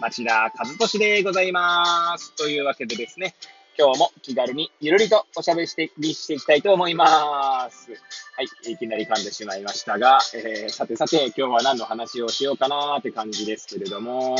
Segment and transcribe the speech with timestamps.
[0.00, 2.34] 町田和俊でございます。
[2.34, 3.34] というわけでですね、
[3.78, 7.90] 今日も気軽にゆるりとおしゃべりしてしていきたいと思います。
[7.90, 7.96] は
[8.42, 14.36] い、いきなり噛んでしまいましたが、えー、さてさて今日は何の話をしようかなーって感じですけれども、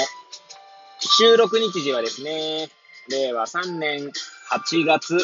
[1.01, 2.69] 収録日時はですね、
[3.09, 4.11] 令和3年
[4.51, 5.19] 8月5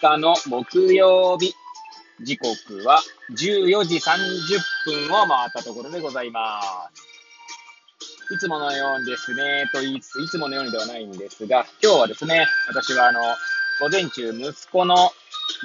[0.00, 1.54] 日の木曜日
[2.22, 6.60] 時刻は14時30分を回ったところでございま
[6.94, 7.13] す。
[8.34, 13.20] いつものようにですね、と言いつつ、いつものようにではないんですが、今日はですね、私はあの、
[13.80, 14.96] 午前中、息子の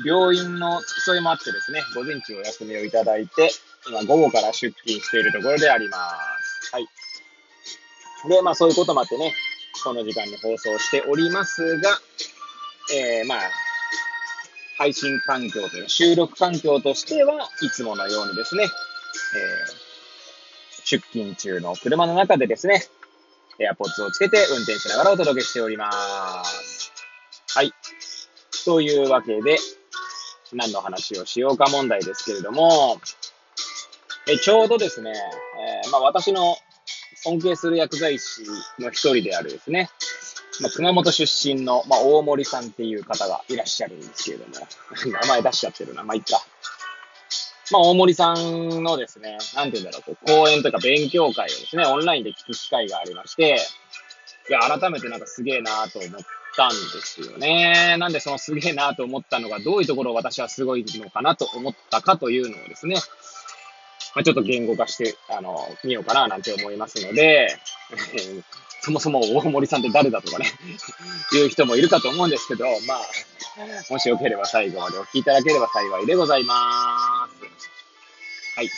[0.06, 3.50] 病院の付き添いもあってですね、午前中お休みをいただいて、
[3.90, 5.98] 今午後から出勤しているところでありま
[6.62, 6.76] す。
[6.76, 6.86] はい。
[8.30, 9.34] で、まあそういうこともあってね、
[9.84, 11.90] この時間に放送しておりますが、
[12.94, 13.40] えー、まあ、
[14.78, 19.79] 配信環境というか収録環境としてはいつものようにですね、えー、
[20.90, 22.84] 出勤中の車の中でですね、
[23.60, 25.92] AirPods をつけて運転しながらお届けしておりま
[26.44, 26.92] す。
[27.50, 27.72] はい。
[28.66, 29.58] というわけで、
[30.52, 33.00] 何の話をしようか問題ですけれども、
[34.28, 36.56] えちょうどですね、えー、まあ、私の
[37.18, 38.42] 尊敬する薬剤師
[38.80, 39.92] の一人であるですね、
[40.60, 44.56] まあ、熊本出身の、まあ、大森さんっていう方がいらっしゃるんですけれども、
[45.22, 46.04] 名前出しちゃってるな。
[46.04, 46.44] まあ、いっか。
[47.72, 53.60] まあ、大森さんのですね、なんて言うんだろう、こう講演とか勉強会をですね、オンラインで聞く機会がありまして、
[54.50, 56.12] いや、改めてなんかすげえなと思っ
[56.56, 57.96] たんですよね。
[58.00, 62.96] なんでそのすげえなと思ったのが、どういうところを私はすごいのかなと思ったかというのをですね、
[64.16, 67.56] まあ、ちょっと言語化して、あの、見ようかななんて思いますので、
[68.82, 70.52] そもそも大森さんって誰だとかね、
[71.34, 73.02] いう人もいるかと思うんですけど、まあ、
[73.90, 77.29] もしよければ最後までお聞きいただければ幸いでございます。
[78.60, 78.70] はい。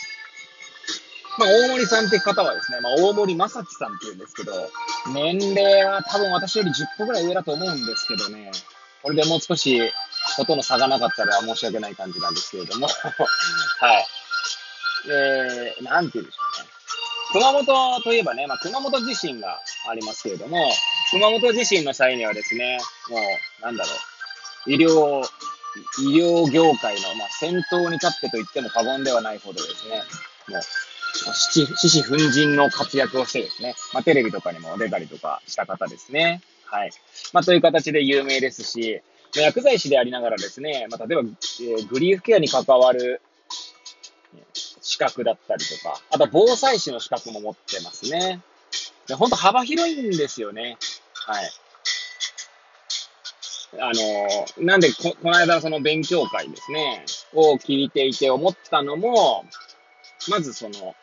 [1.39, 4.51] まあ、大森さんって方はですね、まあ、大森正樹さんって言うんですけど、
[5.11, 8.51] 年齢は多分私より10個ぐらい上だと思うんですけどね、
[9.01, 9.81] これでもう少し、
[10.37, 12.85] ほとんど差がなかったら申し訳ない感じなんですけれども、
[13.81, 14.05] はい。
[15.09, 16.69] えー、なんて言うんでしょうね。
[17.31, 19.59] 熊本といえばね、まあ、熊本地震が
[19.89, 20.71] ありますけれども、
[21.09, 22.77] 熊本地震の際にはですね、
[23.09, 23.89] もう、なんだろ
[24.67, 25.27] う、医療、
[25.99, 30.03] 医療業界の、まあ、先頭に立ってと言っても過言ではないほどですね、
[30.49, 30.61] もう、
[31.33, 36.41] 死死奮陣の活躍をしてですね、まあ、テレビとかにも出たりとかした方ですね。
[36.65, 36.91] はい。
[37.33, 39.01] まあ、という形で有名ですし、
[39.35, 43.21] 薬剤師でありながらですね、まあ、例えば、えー、グリーフケアに関わる
[44.81, 48.41] 資格だったりとか、あと防災士の資格も持ってますね。
[49.07, 50.77] で本当幅広いんですよね。
[51.13, 51.49] はい。
[53.79, 59.45] あの、なんでこ、この間その勉強会ですね、を聞いていて思ったのも、
[60.29, 60.95] まずその、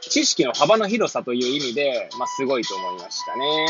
[0.00, 3.66] 知識の幅の広さという意味で、まあ、すごいと思いましたね。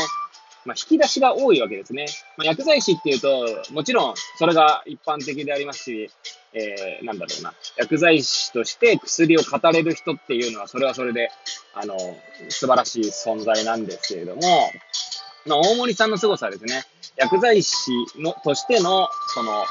[0.65, 2.05] まあ、引き出しが多いわけですね。
[2.35, 6.09] まあ、薬剤師っていうと、もちろんそれが一般的でありますし、
[6.53, 11.31] えー、なんだろうな、薬剤師として薬を語れる人っていうのは、それはそれで、
[11.73, 11.97] あの、
[12.49, 14.41] 素晴らしい存在なんですけれども、
[15.45, 16.83] まあ、大森さんの凄さですね、
[17.17, 19.65] 薬剤師の、としての、その、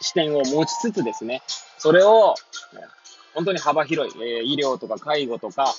[0.00, 1.42] 視点を持ちつつですね、
[1.78, 2.34] それを、
[3.34, 5.74] 本当に幅広い、えー、医療とか介護とか、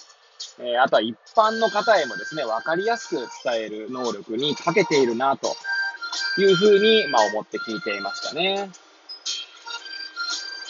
[0.59, 5.55] えー、あとは一般の方へもですね、わかりやすく伝える能力に長けているな、と
[6.39, 8.69] いうふうに、まあ、思って聞いていましたね。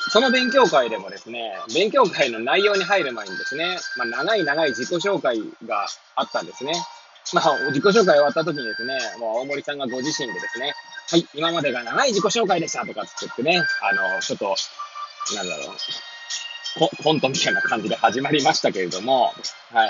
[0.09, 6.73] その勉強会でもですね、勉強会の内容に入る前にですね、まあ、長い長い自己紹介があったんですね。
[7.33, 10.73] まあ、自己紹介終わった時にですね、もう大森さんがご自身でですね、
[11.09, 14.55] はい、今までが長い自己紹介でしたとかって言ってね、あの、ちょっと、
[15.35, 19.33] なんだろう、コントみたいな感じで始まりましたけれども、
[19.71, 19.89] はい。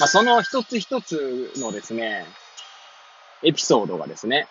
[0.00, 2.26] まあ、その一つ一つのですね、
[3.42, 4.48] エピソードがですね、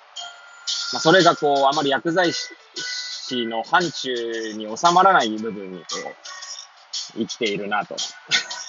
[0.93, 5.85] まあ、それがこう、あまり薬剤師の範疇に収まらない部分にこ
[7.15, 7.95] う、生きているなと。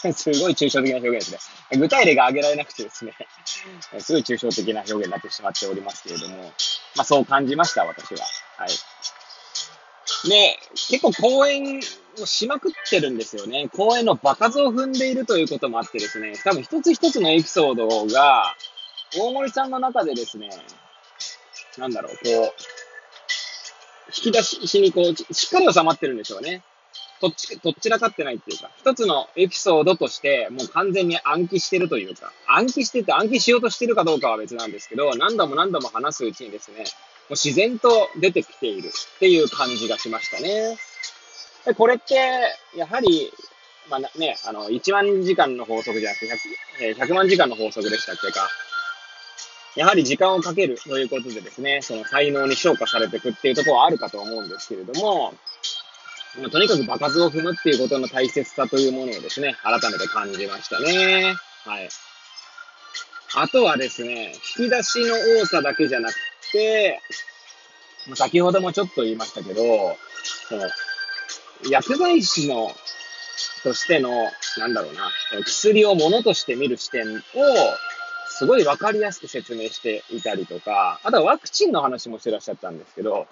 [0.12, 1.78] すごい抽象的な表現ですね。
[1.78, 3.14] 具体例が挙げられなくてですね、
[4.00, 6.52] すごい抽象的な表現になってしまっておりますけれども、
[6.96, 8.26] まあそう感じました、私は。
[8.56, 10.28] はい。
[10.28, 10.58] で、
[10.88, 11.80] 結構講演
[12.20, 13.68] をしまくってるんですよね。
[13.68, 18.54] 講演の場数を踏んでいるということもあってですね、多分一つ一つのエピソードが、
[19.16, 20.50] 大森さんの中でですね、
[21.78, 22.52] なんだろう、こう、
[24.08, 26.62] 引き出しにこう、しっかり収まってるんでしょうね。
[27.22, 36.86] とっち、とっちらかってないっていうか、一つのエピソードとして、もう完全に暗記してるというか、暗記してて暗記しようとしてるかどうかは別なんですけど、何度も何度も話すうちにですね、もう
[37.36, 40.76] 自然と出てきているっていう感じがしましたね。
[41.64, 42.16] でこれって、
[42.74, 43.32] やはり、
[43.88, 48.48] まあね、あの、1万時間の法則じゃなくて100、100万時間の法則でしたっけか。
[49.76, 55.34] やはり時間をかけるということでですね、その才能に昇華されていくっていうところはあるかと思うんですけれども、
[56.40, 61.34] まとにかく場数を踏むっていうことの大切さというものをですね、改めて感じましたね。
[61.64, 61.88] はい。
[63.34, 66.14] あとはですね、引き出しの多さだけじゃなく
[66.52, 67.00] て、
[68.14, 69.96] 先ほどもちょっと言いましたけど、
[70.48, 70.68] その、
[71.70, 72.74] 薬剤師の、
[73.62, 74.10] としての、
[74.58, 75.10] なんだろうな、
[75.44, 77.22] 薬を物として見る視点を、
[78.38, 83.26] すごいわかりやすく説明していたりとか、あとはワクチンの話もしてらっしゃったんですけど、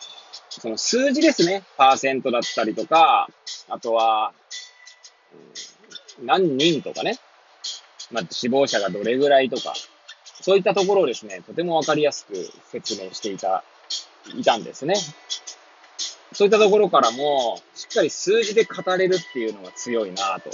[0.51, 3.29] その数字ですね、パーセントだったりとか、
[3.69, 4.33] あとは、
[6.23, 7.19] 何人とかね、
[8.13, 9.73] まあ、死亡者がどれぐらいとか、
[10.43, 12.35] そういったところをですね、とてもわかりやすく
[12.71, 13.65] 説明していた、
[14.37, 14.95] いたんですね。
[16.33, 20.51] そういったところからも、しっかり数字で語れるっていうのが強いなと。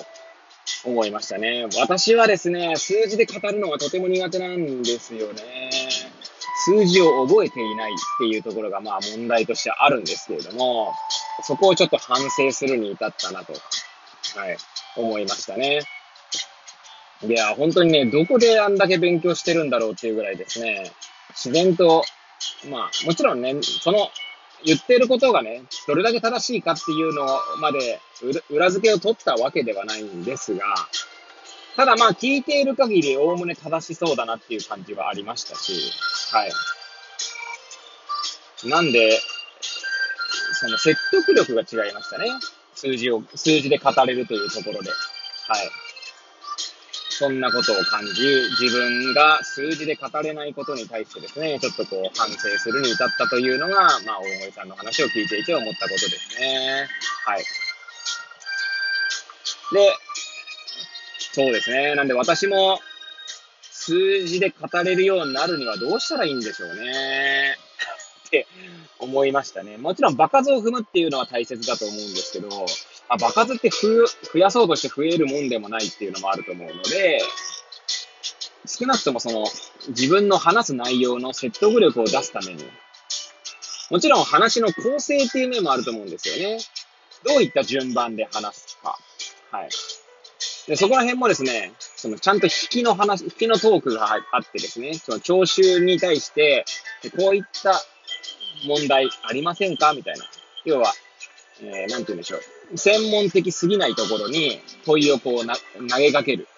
[0.87, 1.67] 思いましたね。
[1.79, 5.43] 私はですね、数字で語るのがとても苦手なんですよね。
[6.65, 10.93] 数字を覚えていないっていうところがまあ問題としてあるんですけれども、
[11.43, 13.59] そこをちょっと反省するに至ったなと、は
[14.51, 14.57] い、
[14.97, 15.83] 思いましたね。
[17.23, 20.93] いや、本当にね、どこであんだけ勉強してるんだろうっていうぐらいですね、
[21.31, 22.05] 自然と、
[22.71, 24.11] まあ、もちろんね、その
[24.65, 27.27] 言ってることがね、どれだけ正しいかっていうの
[27.61, 28.01] まで
[28.51, 30.65] 裏付けを取ったわけではないんですが、
[31.77, 35.73] ただまあ聞いている限りおおむね正しそうだなっていう感じはありましたし、
[36.33, 36.53] はい。
[38.65, 39.21] なんで、
[40.55, 42.31] その説得力が違いましたね。
[42.75, 44.91] 数字を、数字で語れるというところで。
[44.91, 45.71] はい。
[47.19, 48.13] そんなことを感じ、
[48.61, 53.91] 自分が数字で語れないことに対してですね、ちょっとこう反省するに至ったというのが、まあ、
[54.21, 56.87] 大森さんの話を聞いていて思ったことですね。
[57.25, 57.45] はい。
[59.73, 59.97] で、
[61.33, 61.95] そうですね。
[61.95, 62.81] なんで私も
[63.63, 67.57] 数字で語れるようになるにはどうしたらいいんでしょうね。
[68.27, 68.47] って
[68.99, 69.79] 思いましたね。
[69.79, 72.67] もちろん場数を踏むっていうのは大切だと思うんですけど、
[73.09, 77.21] あ、場数って増やそうとして増えるもんでもないっていうのもあると思うので、
[78.67, 79.47] 少なくともその
[79.89, 82.65] 自分の話す内容の説得力を出すために、
[83.91, 86.59] もちろん話の構成っていう面もあると思うんですよね。
[87.25, 88.99] どういった順番で話すか。
[89.53, 89.69] はい。
[90.67, 96.65] で、そこら辺もですね、そのちゃんと引きの話、引きのトークがあってですね、その聴衆に対して、
[97.17, 97.81] こういった
[98.67, 99.93] 問題ありませんか？
[99.95, 100.25] みたいな。
[100.65, 100.93] 要は、
[101.61, 102.37] えー、なんて言うんでしょ
[102.73, 102.79] う。
[102.79, 105.57] 専門的すぎないところに問いをこうな
[105.89, 106.49] 投げかける。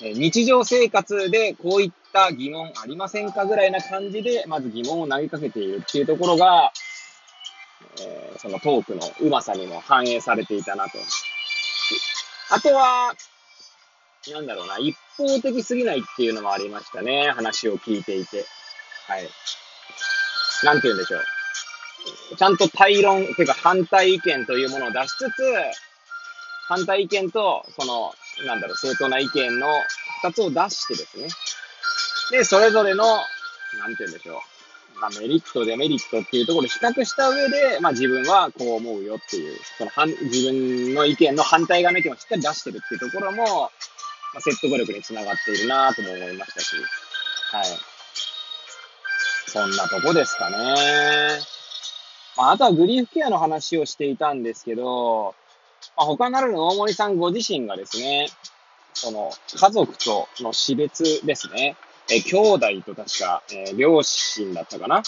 [0.00, 6.72] え、日常生活でこういった疑問ありませんかぐらいな感じで、まず疑問を投げかけているっていうところが、
[8.00, 10.98] えー、そのトークのうまさにも反映されていたなと。
[12.50, 13.14] あとは、
[14.32, 17.30] なんだろうな、一方的すぎないっていうのもありましたね。
[17.30, 18.46] 話を聞いていて。
[19.06, 19.28] はい。
[20.64, 21.24] なんて言うんでしょう。
[22.36, 25.32] ちゃんと対論、ていうか反対意見というものを出しつつ、
[26.68, 28.14] 反対意見と、その、
[28.46, 29.66] なんだろう、正当な意見の
[30.22, 31.28] 二つを出してですね。
[32.30, 35.00] で、それぞれの、なんて言うんでしょう。
[35.00, 43.44] まあ、メリット、デメリットっていうところを比較した上で、まあ、自分はこう思うよっていう、その反、自分の意見の反対側の意見をしっかり出してるっていうところも、
[44.34, 46.76] まあ、説得力につながっているなとも思いましたし、
[47.52, 47.64] はい。
[49.46, 51.57] そんなとこですかね。
[52.38, 55.34] まあ、あとはグリーフケアの話をしていたんですけど、
[55.96, 58.28] まあ、他なる大森さんご自身がですね、
[58.94, 61.76] その家族との死別ですね、
[62.10, 64.96] え兄弟と確か、えー、両親だったかな？
[64.96, 65.02] は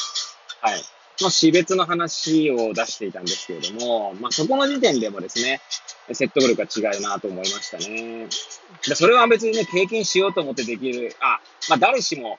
[0.77, 0.83] い。
[1.23, 5.61] の死別の話を出していたんですけれども、まあ、そこの時点でもですね、
[6.13, 8.27] 説得力が違うなと思いましたね。
[8.89, 12.39] でそれは別にね、経験しようと思ってできる、あ、まあ、誰しも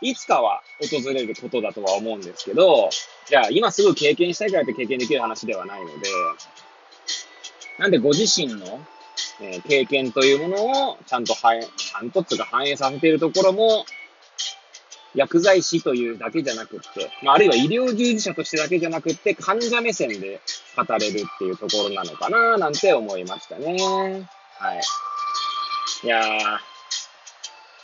[0.00, 2.90] いつかは訪れることだとは思うんですけど、
[3.26, 5.94] じゃあ今すぐ経験したいからって経験できる話ではないので、
[7.78, 8.80] なんでご自身の、
[9.40, 13.84] えー、経験というものをちゃんと反映、ちゃんとつが反映させているところも、
[15.14, 20.40] 薬剤師というだけじゃなくって、まあ、あるいは医療従事者としてだけじゃなくって、患者目線で
[20.76, 23.76] 語れるっていうところなのかな、なんて思いましたね。
[24.58, 24.80] はい。
[26.04, 26.58] いやー、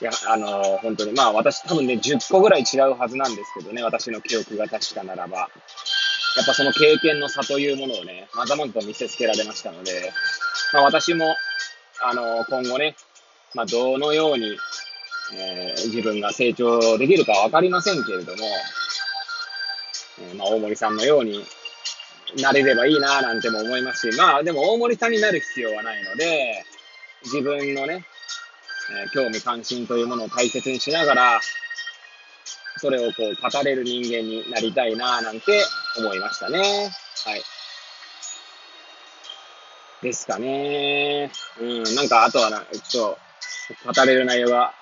[0.01, 5.51] いや、あのー、本当に、まあ私多分ね、10個ぐらい違うはずなんですけどね、私の記憶が確かならば。
[6.37, 10.13] やっぱその経験の差というものをね、まざまざと見せつけられましたので、
[10.73, 11.35] まあ私も、
[12.01, 12.95] あのー、今後ね、
[13.55, 14.57] まあどのように、
[15.35, 18.45] えー、自分が成長できるかわかりませんけれども、
[20.31, 21.45] え、まあ大森さんのように
[22.41, 26.65] なれればいいななんても思いますし、まあでも大森さんになる必要はないので、
[27.25, 28.05] 自分のね、
[28.91, 31.41] えー、興味関心というものを大切にしながら、
[32.79, 35.65] それをこう語れる人間になりたいななんて
[35.99, 36.59] 思いましたね。
[36.59, 37.43] はい。
[40.03, 41.33] ですかね。
[41.61, 43.15] うん、なんかあとはな、ちょっ
[43.85, 44.73] と、語れる内容が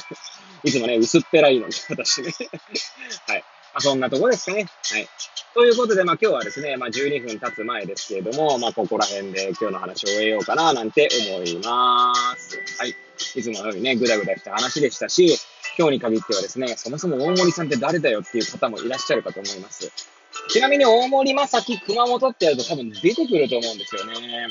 [0.64, 2.32] いつもね、薄っぺらいのに、私ね
[3.26, 3.44] はい。
[3.74, 4.66] まあ、そんなとこですかね。
[4.90, 5.08] はい。
[5.54, 12.58] ということで、まあ今日はですね、まあ12分経つ前ですけれども、まあここら辺で今日の話を終えようかななんて思います。
[12.78, 12.94] はい。
[13.34, 15.38] いつものようにね、ぐだぐだした話でしたし、
[15.78, 19.90] 今日に限ってはですね、そもそも大森さんって誰だよっていう方もいらっしゃるかと思います。
[20.48, 24.48] ちなみに大森正樹熊本ってやると多分出てくると思うんですよね。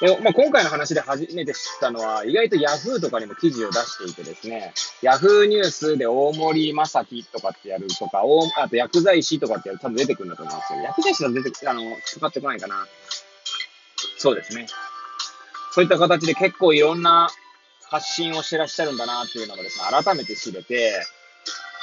[0.00, 4.72] でまあ、今回の話で初めて知ったのは、意外と Yahoo とかにも記事を出していてですね、
[5.02, 8.22] Yahoo ニュースで大森正樹とかってやるとか、
[8.56, 10.80] あと薬剤師とかってやると多分出てくるんだと思うんですよ。
[10.80, 12.86] 薬剤師だと出て、あの、かかってこないかな。
[14.16, 14.66] そうですね。
[15.72, 17.28] そういった形で結構いろんな
[17.90, 20.92] 発信をしてらっしゃるんだなっていうのがですね、改めて知れて、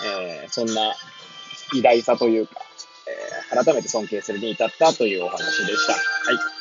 [0.05, 0.95] えー、そんな
[1.73, 2.53] 偉大さというか、
[3.51, 5.93] えー、改めて尊敬するに至ったというお話でした。
[5.93, 6.57] はい。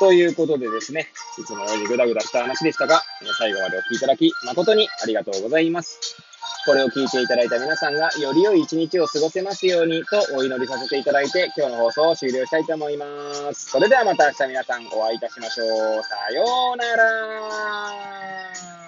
[0.00, 3.02] ということでですね、いつもよりぐだぐだした話でしたが、
[3.38, 6.16] 最後までお聴きいただき誠にありがとうございます。
[6.66, 13.70] これを聞いていただいた皆さんがより良い一日を過ごせますようにとお祈りさせていただいて今日の放送を終了したいと思います。
[13.70, 16.02] それではまた明日皆さんお会いいたしましょう。
[16.02, 16.44] さよ
[16.74, 18.79] うなら